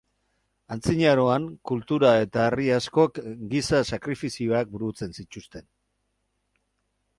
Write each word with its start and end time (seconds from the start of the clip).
Antzinaroan 0.75 1.45
kultura 1.71 2.13
eta 2.21 2.47
herri 2.53 2.65
askok 2.79 3.21
giza 3.53 3.83
sakrifizioak 3.97 4.75
burutzen 4.79 5.17
zituzten. 5.21 5.71